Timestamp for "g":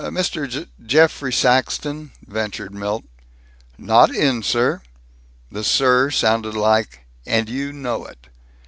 0.49-0.63, 0.63-0.71